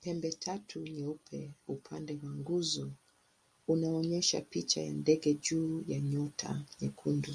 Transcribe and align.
Pembetatu 0.00 0.78
nyeupe 0.94 1.50
upande 1.68 2.12
wa 2.22 2.30
nguzo 2.32 2.90
unaonyesha 3.68 4.40
picha 4.40 4.82
ya 4.82 4.92
ndege 4.92 5.34
juu 5.34 5.84
ya 5.86 6.00
nyota 6.00 6.64
nyekundu. 6.80 7.34